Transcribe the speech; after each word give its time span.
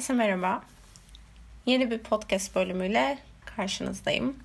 Herkese 0.00 0.12
merhaba. 0.12 0.62
Yeni 1.66 1.90
bir 1.90 1.98
podcast 1.98 2.56
bölümüyle 2.56 3.18
karşınızdayım. 3.56 4.36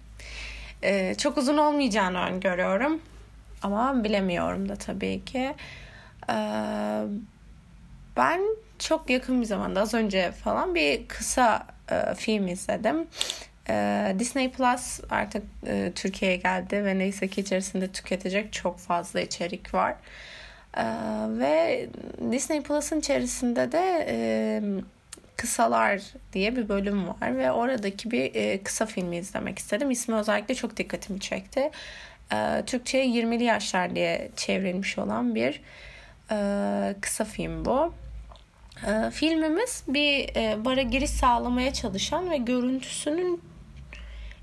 Ee, 0.84 1.16
çok 1.18 1.38
uzun 1.38 1.58
olmayacağını 1.58 2.20
öngörüyorum. 2.20 3.02
Ama 3.64 4.04
bilemiyorum 4.04 4.70
da 4.70 4.76
tabii 4.76 5.26
ki. 5.26 5.56
Ee, 6.30 6.34
ben 8.18 8.42
çok 8.80 9.10
yakın 9.10 9.42
bir 9.42 9.46
zamanda 9.46 9.82
az 9.82 9.94
önce 9.94 10.32
falan 10.32 10.76
bir 10.76 11.08
kısa 11.08 11.68
e, 11.92 12.16
film 12.16 12.48
izledim. 12.48 13.08
E, 13.70 14.16
Disney 14.20 14.52
Plus 14.52 15.00
artık 15.10 15.44
e, 15.68 15.92
Türkiye'ye 15.96 16.38
geldi 16.38 16.86
ve 16.86 17.00
neyse 17.00 17.28
ki 17.28 17.42
içerisinde 17.42 17.92
tüketecek 17.92 18.54
çok 18.54 18.80
fazla 18.80 19.22
içerik 19.22 19.74
var. 19.74 19.96
E, 20.78 20.84
ve 21.30 21.90
Disney 22.32 22.62
Plus'ın 22.62 23.00
içerisinde 23.00 23.72
de 23.72 24.06
e, 24.10 24.62
Kısalar 25.38 26.02
diye 26.34 26.56
bir 26.56 26.70
bölüm 26.70 27.08
var 27.08 27.38
ve 27.38 27.52
oradaki 27.52 28.12
bir 28.12 28.36
e, 28.36 28.64
kısa 28.64 28.86
filmi 28.86 29.18
izlemek 29.18 29.60
istedim. 29.60 29.92
İsmi 29.92 30.16
özellikle 30.16 30.56
çok 30.56 30.78
dikkatimi 30.78 31.20
çekti. 31.20 31.72
E, 32.34 32.64
Türkçe'ye 32.66 33.06
20'li 33.06 33.44
yaşlar 33.44 33.96
diye 33.96 34.32
çevrilmiş 34.36 34.98
olan 34.98 35.36
bir 35.36 35.62
e, 36.32 36.96
kısa 37.02 37.26
film 37.26 37.66
bu. 37.66 37.94
Filmimiz 39.12 39.84
bir 39.88 40.36
bara 40.66 40.82
giriş 40.82 41.10
sağlamaya 41.10 41.74
çalışan 41.74 42.32
ve 42.32 42.38
görüntüsünün 42.38 43.42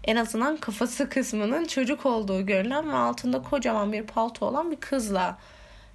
en 0.04 0.16
azından 0.16 0.56
kafası 0.56 1.08
kısmının 1.08 1.64
çocuk 1.64 2.06
olduğu 2.06 2.46
görülen 2.46 2.92
ve 2.92 2.96
altında 2.96 3.42
kocaman 3.42 3.92
bir 3.92 4.02
palto 4.02 4.46
olan 4.46 4.70
bir 4.70 4.76
kızla 4.76 5.38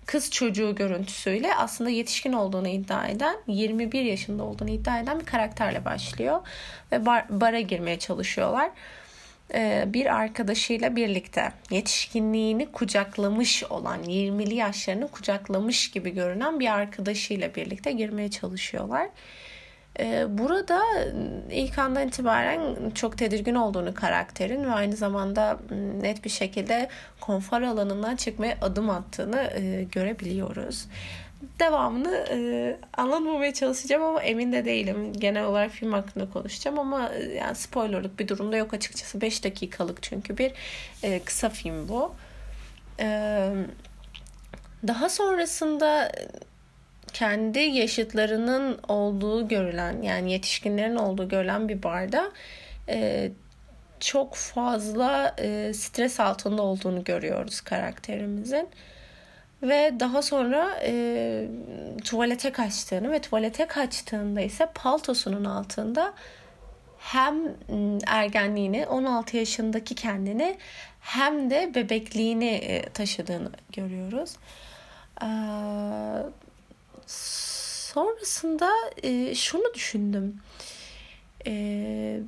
kız 0.07 0.31
çocuğu 0.31 0.75
görüntüsüyle 0.75 1.55
aslında 1.55 1.89
yetişkin 1.89 2.33
olduğunu 2.33 2.67
iddia 2.67 3.07
eden 3.07 3.37
21 3.47 4.03
yaşında 4.03 4.43
olduğunu 4.43 4.69
iddia 4.69 4.99
eden 4.99 5.19
bir 5.19 5.25
karakterle 5.25 5.85
başlıyor 5.85 6.39
ve 6.91 7.05
bar, 7.05 7.25
bara 7.29 7.59
girmeye 7.59 7.99
çalışıyorlar. 7.99 8.71
Ee, 9.53 9.83
bir 9.87 10.15
arkadaşıyla 10.15 10.95
birlikte 10.95 11.51
yetişkinliğini 11.71 12.71
kucaklamış 12.71 13.63
olan 13.63 14.03
20'li 14.03 14.55
yaşlarını 14.55 15.07
kucaklamış 15.07 15.91
gibi 15.91 16.09
görünen 16.09 16.59
bir 16.59 16.73
arkadaşıyla 16.73 17.55
birlikte 17.55 17.91
girmeye 17.91 18.31
çalışıyorlar. 18.31 19.09
Ee, 19.99 20.25
burada 20.29 20.81
ilk 21.51 21.79
andan 21.79 22.07
itibaren 22.07 22.91
çok 22.95 23.17
tedirgin 23.17 23.55
olduğunu 23.55 23.93
karakterin 23.93 24.63
ve 24.63 24.71
aynı 24.71 24.95
zamanda 24.95 25.59
net 26.01 26.25
bir 26.25 26.29
şekilde 26.29 26.89
konfor 27.21 27.61
alanından 27.61 28.15
çıkmaya 28.15 28.57
adım 28.61 28.89
attığını 28.89 29.51
e, 29.55 29.83
görebiliyoruz. 29.91 30.85
Devamını 31.59 32.25
e, 32.31 32.77
anlatmamaya 32.97 33.53
çalışacağım 33.53 34.03
ama 34.03 34.21
emin 34.21 34.51
de 34.51 34.65
değilim. 34.65 35.13
Genel 35.13 35.43
olarak 35.45 35.71
film 35.71 35.93
hakkında 35.93 36.29
konuşacağım 36.29 36.79
ama 36.79 37.09
e, 37.09 37.23
yani 37.23 37.55
spoilerlık 37.55 38.19
bir 38.19 38.27
durumda 38.27 38.57
yok 38.57 38.73
açıkçası. 38.73 39.21
5 39.21 39.43
dakikalık 39.43 40.03
çünkü 40.03 40.37
bir 40.37 40.51
kısa 41.25 41.49
film 41.49 41.89
bu. 41.89 42.15
daha 44.87 45.09
sonrasında 45.09 46.11
kendi 47.13 47.59
yaşıtlarının 47.59 48.79
olduğu 48.87 49.47
görülen 49.47 50.01
yani 50.01 50.31
yetişkinlerin 50.31 50.95
olduğu 50.95 51.29
görülen 51.29 51.69
bir 51.69 51.83
barda 51.83 52.31
e, 52.89 53.31
çok 53.99 54.35
fazla 54.35 55.35
e, 55.39 55.73
stres 55.73 56.19
altında 56.19 56.61
olduğunu 56.61 57.03
görüyoruz 57.03 57.61
karakterimizin. 57.61 58.69
Ve 59.63 59.93
daha 59.99 60.21
sonra 60.21 60.79
e, 60.83 61.47
tuvalete 62.03 62.51
kaçtığını 62.51 63.11
ve 63.11 63.19
tuvalete 63.19 63.65
kaçtığında 63.65 64.41
ise 64.41 64.69
paltosunun 64.75 65.45
altında 65.45 66.13
hem 66.99 67.35
ergenliğini 68.07 68.87
16 68.87 69.37
yaşındaki 69.37 69.95
kendini 69.95 70.57
hem 70.99 71.49
de 71.49 71.71
bebekliğini 71.75 72.49
e, 72.49 72.89
taşıdığını 72.89 73.51
görüyoruz. 73.73 74.35
Ee, 75.23 75.27
Sonrasında 77.07 78.71
e, 79.03 79.35
şunu 79.35 79.73
düşündüm. 79.73 80.41
E, 81.47 82.19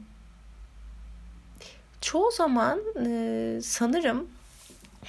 çoğu 2.01 2.31
zaman 2.31 2.79
e, 3.05 3.59
sanırım 3.63 4.29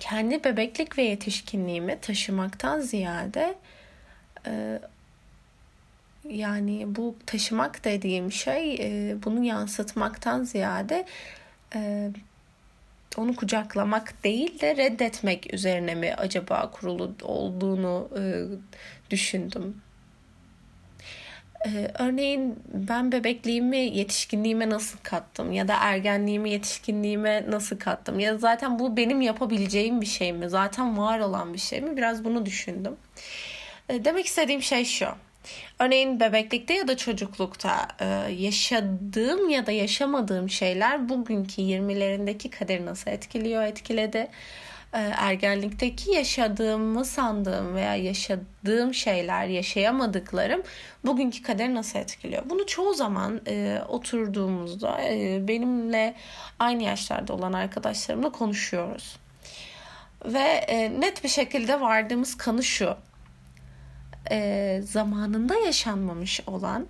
kendi 0.00 0.44
bebeklik 0.44 0.98
ve 0.98 1.03
yetişkinliğimi 1.03 1.98
taşımaktan 2.00 2.80
ziyade 2.80 3.59
e, 4.47 4.80
yani 6.28 6.97
bu 6.97 7.16
taşımak 7.26 7.84
dediğim 7.84 8.32
şey 8.32 8.75
e, 8.75 9.16
bunu 9.25 9.44
yansıtmaktan 9.44 10.44
ziyade 10.44 11.06
e, 11.75 12.10
onu 13.16 13.37
kucaklamak 13.37 14.25
değil 14.25 14.60
de 14.60 14.76
reddetmek 14.76 15.54
üzerine 15.54 15.94
mi 15.94 16.15
acaba 16.15 16.71
kurulu 16.71 17.15
olduğunu 17.22 18.09
e, 18.19 18.22
düşündüm. 19.10 19.82
Ee, 21.66 21.91
örneğin 21.98 22.59
ben 22.75 23.12
bebekliğimi 23.12 23.76
yetişkinliğime 23.76 24.71
nasıl 24.71 24.98
kattım 25.03 25.53
ya 25.53 25.69
da 25.69 25.76
ergenliğimi 25.81 26.50
yetişkinliğime 26.50 27.44
nasıl 27.50 27.78
kattım 27.78 28.21
ya 28.21 28.38
zaten 28.38 28.78
bu 28.78 28.97
benim 28.97 29.21
yapabileceğim 29.21 30.00
bir 30.00 30.06
şey 30.06 30.32
mi 30.32 30.50
zaten 30.50 30.98
var 30.98 31.19
olan 31.19 31.54
bir 31.54 31.59
şey 31.59 31.81
mi 31.81 31.97
biraz 31.97 32.25
bunu 32.25 32.47
düşündüm. 32.47 32.97
Ee, 33.88 34.04
demek 34.04 34.27
istediğim 34.27 34.62
şey 34.62 34.84
şu. 34.84 35.06
Örneğin 35.78 36.20
bebeklikte 36.20 36.74
ya 36.74 36.88
da 36.88 36.96
çocuklukta 36.96 37.88
e, 38.00 38.04
yaşadığım 38.32 39.48
ya 39.48 39.66
da 39.66 39.72
yaşamadığım 39.72 40.50
şeyler 40.50 41.08
bugünkü 41.08 41.62
20'lerindeki 41.62 42.50
kaderi 42.50 42.86
nasıl 42.86 43.10
etkiliyor, 43.10 43.62
etkiledi. 43.62 44.28
E, 44.92 44.98
ergenlikteki 44.98 46.10
yaşadığımı 46.10 47.04
sandığım 47.04 47.74
veya 47.74 47.96
yaşadığım 47.96 48.94
şeyler, 48.94 49.46
yaşayamadıklarım 49.46 50.62
bugünkü 51.04 51.42
kaderi 51.42 51.74
nasıl 51.74 51.98
etkiliyor? 51.98 52.42
Bunu 52.50 52.66
çoğu 52.66 52.94
zaman 52.94 53.40
e, 53.46 53.78
oturduğumuzda 53.88 54.98
benimle 55.48 56.14
aynı 56.58 56.82
yaşlarda 56.82 57.32
olan 57.32 57.52
arkadaşlarımla 57.52 58.32
konuşuyoruz. 58.32 59.16
Ve 60.24 60.66
net 61.00 61.24
bir 61.24 61.28
şekilde 61.28 61.80
vardığımız 61.80 62.36
kanı 62.36 62.62
şu. 62.62 62.96
E, 64.31 64.81
zamanında 64.84 65.54
yaşanmamış 65.54 66.41
olan 66.47 66.86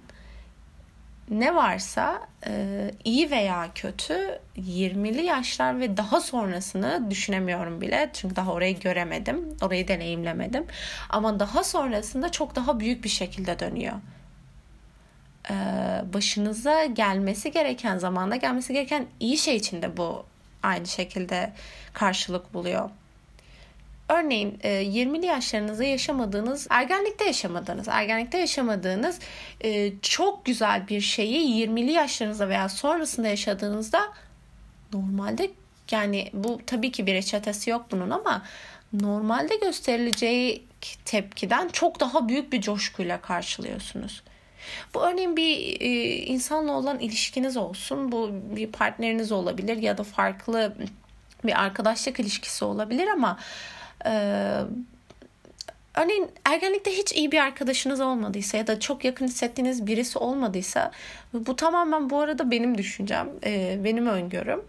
ne 1.31 1.55
varsa 1.55 2.29
e, 2.47 2.91
iyi 3.05 3.31
veya 3.31 3.69
kötü 3.75 4.39
20'li 4.57 5.23
yaşlar 5.23 5.81
ve 5.81 5.97
daha 5.97 6.21
sonrasını 6.21 7.11
düşünemiyorum 7.11 7.81
bile. 7.81 8.11
Çünkü 8.13 8.37
daha 8.37 8.53
orayı 8.53 8.81
göremedim. 8.81 9.57
Orayı 9.63 9.89
deneyimlemedim. 9.89 10.67
Ama 11.11 11.41
daha 11.41 11.65
sonrasında 11.65 12.29
çok 12.29 12.57
daha 12.57 12.81
büyük 12.81 13.05
bir 13.05 13.09
şekilde 13.09 13.59
dönüyor. 13.59 13.95
E, 15.51 15.55
başınıza 16.13 16.85
gelmesi 16.85 17.51
gereken, 17.51 17.99
zamanda 17.99 18.37
gelmesi 18.37 18.73
gereken 18.73 19.07
iyi 19.21 19.39
şey 19.39 19.57
için 19.57 19.83
de 19.83 19.97
bu 19.97 20.25
aynı 20.63 20.87
şekilde 20.87 21.53
karşılık 21.93 22.55
buluyor. 22.55 22.91
Örneğin 24.11 24.59
20'li 24.63 25.27
e, 25.27 25.29
yaşlarınızda 25.29 25.85
yaşamadığınız, 25.85 26.67
ergenlikte 26.71 27.25
yaşamadığınız, 27.25 27.89
ergenlikte 27.89 28.39
yaşamadığınız 28.39 29.19
e, 29.61 29.93
çok 30.03 30.45
güzel 30.45 30.89
bir 30.89 31.01
şeyi 31.01 31.69
20'li 31.69 31.93
yaşlarınızda 31.93 32.49
veya 32.49 32.69
sonrasında 32.69 33.29
yaşadığınızda 33.29 34.01
normalde 34.93 35.51
yani 35.91 36.31
bu 36.33 36.61
tabii 36.67 36.93
ki 36.93 37.07
bir 37.07 37.15
reçetesi 37.15 37.71
yok 37.71 37.87
bunun 37.91 38.11
ama 38.11 38.43
normalde 38.93 39.57
gösterileceği 39.57 40.65
tepkiden 41.05 41.69
çok 41.69 42.01
daha 42.01 42.29
büyük 42.29 42.53
bir 42.53 42.61
coşkuyla 42.61 43.21
karşılıyorsunuz. 43.21 44.23
Bu 44.95 45.03
örneğin 45.03 45.37
bir 45.37 45.81
e, 45.81 45.89
insanla 46.17 46.73
olan 46.73 46.99
ilişkiniz 46.99 47.57
olsun. 47.57 48.13
Bu 48.13 48.31
bir 48.57 48.73
partneriniz 48.73 49.33
olabilir 49.33 49.77
ya 49.77 49.99
da 49.99 50.05
farklı 50.05 50.75
bir 51.45 51.63
arkadaşlık 51.63 52.21
ilişkisi 52.21 52.65
olabilir 52.65 53.07
ama 53.07 53.39
ee, 54.07 54.61
örneğin 55.95 56.31
ergenlikte 56.45 56.91
hiç 56.91 57.13
iyi 57.13 57.33
bir 57.33 57.39
arkadaşınız 57.39 58.01
olmadıysa 58.01 58.59
ya 58.59 58.67
da 58.67 58.81
çok 58.81 59.05
yakın 59.05 59.27
hissettiğiniz 59.27 59.87
birisi 59.87 60.19
olmadıysa 60.19 60.91
bu 61.33 61.57
tamamen 61.57 62.11
bu 62.11 62.21
arada 62.21 62.51
benim 62.51 62.79
düşüncem, 62.79 63.29
e, 63.45 63.81
benim 63.85 64.07
öngörüm. 64.07 64.63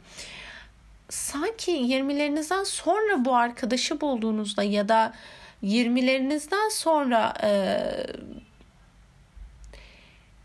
Sanki 1.10 1.72
20'lerinizden 1.72 2.64
sonra 2.64 3.26
bu 3.26 3.36
arkadaşı 3.36 4.02
bulduğunuzda 4.02 4.64
ya 4.64 4.90
da 4.90 5.14
20'lerinizden 5.64 6.70
sonra 6.70 7.34
e, 7.44 7.52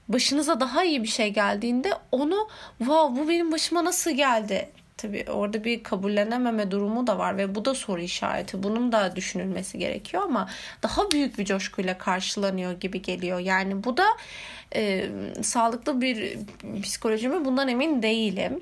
başınıza 0.08 0.60
daha 0.60 0.84
iyi 0.84 1.02
bir 1.02 1.08
şey 1.08 1.28
geldiğinde 1.28 1.92
onu 2.12 2.48
wow 2.78 3.22
bu 3.22 3.28
benim 3.28 3.52
başıma 3.52 3.84
nasıl 3.84 4.10
geldi 4.10 4.68
Tabii 4.96 5.24
orada 5.30 5.64
bir 5.64 5.82
kabullenememe 5.82 6.70
durumu 6.70 7.06
da 7.06 7.18
var 7.18 7.36
ve 7.38 7.54
bu 7.54 7.64
da 7.64 7.74
soru 7.74 8.00
işareti. 8.00 8.62
Bunun 8.62 8.92
da 8.92 9.16
düşünülmesi 9.16 9.78
gerekiyor 9.78 10.22
ama 10.22 10.48
daha 10.82 11.10
büyük 11.10 11.38
bir 11.38 11.44
coşkuyla 11.44 11.98
karşılanıyor 11.98 12.72
gibi 12.72 13.02
geliyor. 13.02 13.38
Yani 13.38 13.84
bu 13.84 13.96
da 13.96 14.04
e, 14.74 15.06
sağlıklı 15.42 16.00
bir 16.00 16.38
psikoloji 16.82 17.28
mi 17.28 17.44
bundan 17.44 17.68
emin 17.68 18.02
değilim. 18.02 18.60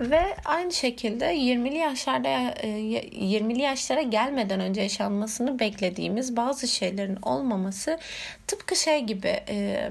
Ve 0.00 0.36
aynı 0.44 0.72
şekilde 0.72 1.24
20'li 1.36 1.76
yaşlarda 1.76 2.28
20'li 2.28 3.60
e, 3.60 3.64
yaşlara 3.64 4.02
gelmeden 4.02 4.60
önce 4.60 4.80
yaşanmasını 4.80 5.58
beklediğimiz 5.58 6.36
bazı 6.36 6.68
şeylerin 6.68 7.18
olmaması 7.22 7.98
tıpkı 8.46 8.76
şey 8.76 9.04
gibi 9.04 9.40
e, 9.48 9.90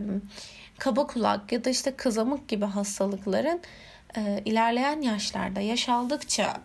kaba 0.78 1.08
kulak 1.08 1.52
ya 1.52 1.66
da 1.66 1.70
işte 1.70 1.92
kızamık 1.92 2.48
gibi 2.48 2.66
hastalıkların 2.66 3.62
e, 4.18 4.42
ilerleyen 4.46 5.02
yaşlarda 5.02 5.62
yaş 5.62 5.90
aldıkça 5.90 6.62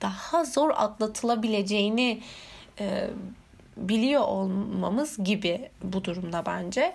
daha 0.00 0.44
zor 0.44 0.70
atlatılabileceğini 0.70 2.20
biliyor 3.76 4.22
olmamız 4.22 5.24
gibi 5.24 5.68
bu 5.82 6.04
durumda 6.04 6.46
bence. 6.46 6.94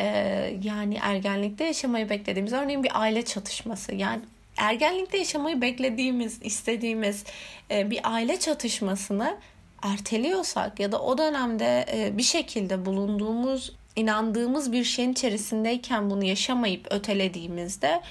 Ee, 0.00 0.58
yani 0.62 0.98
ergenlikte 1.02 1.64
yaşamayı 1.64 2.10
beklediğimiz 2.10 2.52
örneğin 2.52 2.84
bir 2.84 3.00
aile 3.00 3.24
çatışması 3.24 3.94
yani 3.94 4.22
ergenlikte 4.56 5.18
yaşamayı 5.18 5.60
beklediğimiz 5.60 6.38
istediğimiz 6.42 7.24
e, 7.70 7.90
bir 7.90 8.00
aile 8.04 8.38
çatışmasını 8.38 9.36
erteliyorsak 9.82 10.80
ya 10.80 10.92
da 10.92 11.02
o 11.02 11.18
dönemde 11.18 11.86
e, 11.92 12.18
bir 12.18 12.22
şekilde 12.22 12.86
bulunduğumuz 12.86 13.72
inandığımız 13.96 14.72
bir 14.72 14.84
şeyin 14.84 15.12
içerisindeyken 15.12 16.10
bunu 16.10 16.24
yaşamayıp 16.24 16.86
ötelediğimizde 16.90 17.88
e, 17.88 18.02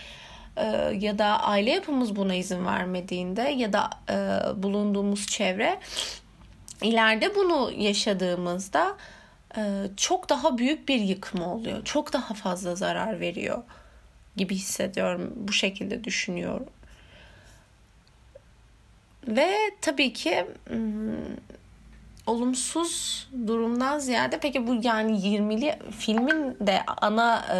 ya 1.00 1.19
da 1.19 1.25
aile 1.25 1.71
yapımız 1.71 2.15
buna 2.15 2.36
izin 2.36 2.65
vermediğinde 2.65 3.42
ya 3.42 3.74
da 3.74 3.89
bulunduğumuz 4.63 5.27
çevre 5.27 5.80
ileride 6.81 7.36
bunu 7.36 7.71
yaşadığımızda 7.77 8.98
e, 9.57 9.62
çok 9.98 10.30
daha 10.30 10.57
büyük 10.57 10.89
bir 10.89 11.00
yıkım 11.00 11.42
oluyor. 11.42 11.86
Çok 11.86 12.13
daha 12.13 12.33
fazla 12.33 12.75
zarar 12.75 13.19
veriyor 13.19 13.63
gibi 14.36 14.56
hissediyorum. 14.56 15.33
Bu 15.36 15.53
şekilde 15.53 16.03
düşünüyorum. 16.03 16.65
Ve 19.27 19.56
tabii 19.81 20.13
ki 20.13 20.45
hmm, 20.68 21.13
olumsuz 22.27 23.27
durumdan 23.48 24.00
ziyade 24.00 24.39
peki 24.39 24.68
bu 24.68 24.80
yani 24.83 25.12
20'li 25.12 25.80
filmin 26.00 26.57
de 26.59 26.83
ana 27.01 27.45
e, 27.56 27.59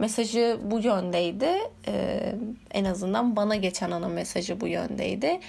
mesajı 0.00 0.58
bu 0.62 0.80
yöndeydi. 0.80 1.50
E, 1.86 2.34
en 2.70 2.84
azından 2.84 3.36
bana 3.36 3.56
geçen 3.56 3.90
ana 3.90 4.08
mesajı 4.08 4.60
bu 4.60 4.66
yöndeydi. 4.68 5.40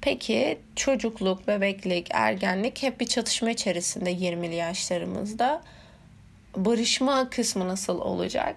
Peki 0.00 0.58
çocukluk, 0.76 1.48
bebeklik, 1.48 2.08
ergenlik 2.10 2.82
hep 2.82 3.00
bir 3.00 3.06
çatışma 3.06 3.50
içerisinde 3.50 4.12
20'li 4.12 4.54
yaşlarımızda. 4.54 5.62
Barışma 6.56 7.30
kısmı 7.30 7.68
nasıl 7.68 8.00
olacak? 8.00 8.56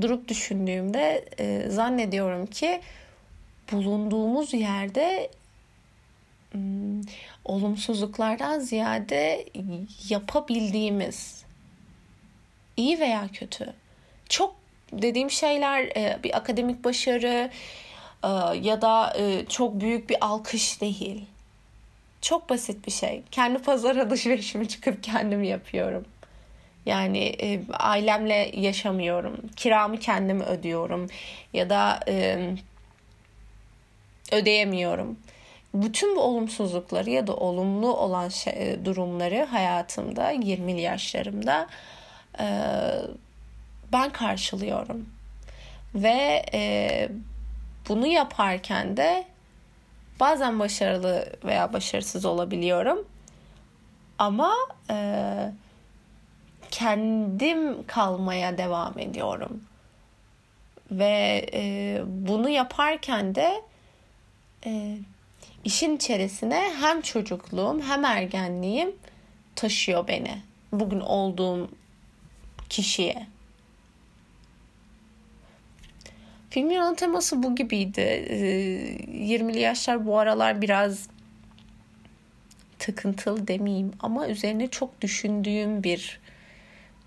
Durup 0.00 0.28
düşündüğümde 0.28 1.24
e, 1.38 1.70
zannediyorum 1.70 2.46
ki 2.46 2.80
bulunduğumuz 3.72 4.54
yerde 4.54 5.30
hmm, 6.52 7.00
olumsuzluklardan 7.44 8.60
ziyade 8.60 9.46
yapabildiğimiz 10.08 11.43
iyi 12.76 13.00
veya 13.00 13.28
kötü 13.32 13.72
çok 14.28 14.54
dediğim 14.92 15.30
şeyler 15.30 15.82
e, 15.84 16.18
bir 16.24 16.36
akademik 16.36 16.84
başarı, 16.84 17.50
ee, 18.24 18.58
ya 18.62 18.82
da 18.82 19.14
e, 19.18 19.46
çok 19.48 19.80
büyük 19.80 20.10
bir 20.10 20.16
alkış 20.20 20.80
değil. 20.80 21.24
Çok 22.20 22.50
basit 22.50 22.86
bir 22.86 22.92
şey. 22.92 23.22
Kendi 23.30 23.58
pazar 23.58 23.96
alışverişimi 23.96 24.68
çıkıp 24.68 25.02
kendim 25.02 25.42
yapıyorum. 25.42 26.04
Yani 26.86 27.18
e, 27.18 27.60
ailemle 27.72 28.50
yaşamıyorum. 28.54 29.36
Kiramı 29.56 29.98
kendim 29.98 30.40
ödüyorum. 30.40 31.06
Ya 31.52 31.70
da 31.70 32.00
e, 32.08 32.50
ödeyemiyorum. 34.32 35.18
Bütün 35.74 36.16
bu 36.16 36.20
olumsuzlukları 36.20 37.10
ya 37.10 37.26
da 37.26 37.36
olumlu 37.36 37.96
olan 37.96 38.28
şey, 38.28 38.84
durumları 38.84 39.44
hayatımda 39.44 40.32
20'li 40.32 40.80
yaşlarımda 40.80 41.68
ben 43.92 44.10
karşılıyorum. 44.12 45.08
Ve 45.94 46.42
bunu 47.88 48.06
yaparken 48.06 48.96
de 48.96 49.24
bazen 50.20 50.58
başarılı 50.58 51.32
veya 51.44 51.72
başarısız 51.72 52.24
olabiliyorum. 52.24 53.04
Ama 54.18 54.54
e, 54.90 54.96
kendim 56.70 57.86
kalmaya 57.86 58.58
devam 58.58 58.98
ediyorum. 58.98 59.62
Ve 60.90 61.46
e, 61.52 62.02
bunu 62.06 62.48
yaparken 62.48 63.34
de 63.34 63.62
e, 64.66 64.96
işin 65.64 65.96
içerisine 65.96 66.72
hem 66.80 67.00
çocukluğum 67.00 67.82
hem 67.82 68.04
ergenliğim 68.04 68.92
taşıyor 69.56 70.08
beni. 70.08 70.42
Bugün 70.72 71.00
olduğum 71.00 71.68
kişiye. 72.74 73.26
Filmin 76.50 76.76
ana 76.76 76.96
teması 76.96 77.42
bu 77.42 77.54
gibiydi. 77.54 78.00
20'li 78.00 79.58
ee, 79.58 79.60
yaşlar 79.60 80.06
bu 80.06 80.18
aralar 80.18 80.62
biraz 80.62 81.08
takıntılı 82.78 83.48
demeyeyim 83.48 83.92
ama 84.00 84.28
üzerine 84.28 84.66
çok 84.66 85.00
düşündüğüm 85.00 85.82
bir 85.82 86.20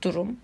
durum. 0.01 0.37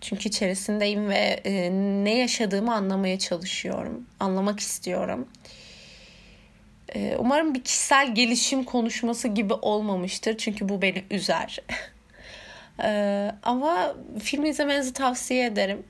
Çünkü 0.00 0.28
içerisindeyim 0.28 1.08
ve 1.08 1.40
e, 1.44 1.70
ne 2.04 2.18
yaşadığımı 2.18 2.74
anlamaya 2.74 3.18
çalışıyorum. 3.18 4.06
Anlamak 4.20 4.60
istiyorum. 4.60 5.28
E, 6.94 7.16
umarım 7.18 7.54
bir 7.54 7.64
kişisel 7.64 8.14
gelişim 8.14 8.64
konuşması 8.64 9.28
gibi 9.28 9.54
olmamıştır. 9.54 10.38
Çünkü 10.38 10.68
bu 10.68 10.82
beni 10.82 11.04
üzer. 11.10 11.58
e, 12.82 13.32
ama 13.42 13.94
filmi 14.22 14.48
izlemenizi 14.48 14.92
tavsiye 14.92 15.46
ederim. 15.46 15.84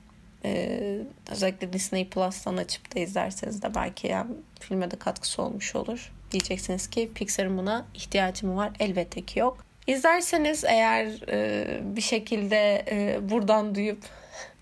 Ee, 0.45 0.97
özellikle 1.31 1.73
Disney 1.73 2.09
Plus'tan 2.09 2.57
açıp 2.57 2.95
da 2.95 2.99
izlerseniz 2.99 3.61
de 3.61 3.75
belki 3.75 4.07
yani 4.07 4.31
filme 4.59 4.91
de 4.91 4.95
katkısı 4.95 5.41
olmuş 5.41 5.75
olur. 5.75 6.11
Diyeceksiniz 6.31 6.89
ki 6.89 7.11
Pixar'ın 7.15 7.57
buna 7.57 7.85
ihtiyacı 7.93 8.47
mı 8.47 8.55
var? 8.55 8.71
Elbette 8.79 9.21
ki 9.21 9.39
yok. 9.39 9.65
İzlerseniz 9.87 10.63
eğer 10.63 11.07
e, 11.29 11.95
bir 11.95 12.01
şekilde 12.01 12.85
e, 12.91 13.29
buradan 13.29 13.75
duyup 13.75 14.03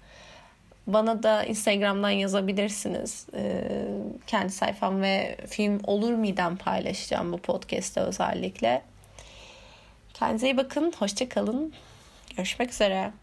bana 0.87 1.23
da 1.23 1.43
Instagram'dan 1.43 2.09
yazabilirsiniz. 2.09 3.27
E, 3.33 3.63
kendi 4.27 4.53
sayfam 4.53 5.01
ve 5.01 5.37
film 5.47 5.79
olur 5.83 6.13
miden 6.13 6.55
paylaşacağım 6.55 7.33
bu 7.33 7.37
podcast'te 7.37 8.01
özellikle. 8.01 8.81
Kendinize 10.13 10.47
iyi 10.47 10.57
bakın. 10.57 10.93
Hoşçakalın. 10.99 11.73
Görüşmek 12.35 12.69
üzere. 12.69 13.13